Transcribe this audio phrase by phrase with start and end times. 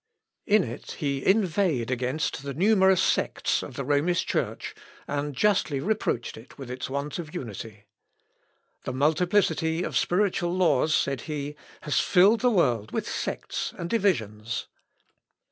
[0.47, 4.73] In it he inveighed against the numerous sects of the Romish Church,
[5.07, 7.85] and justly reproached it with its want of unity.
[8.83, 14.65] "The multiplicity of spiritual laws," said he, "has filled the world with sects and divisions.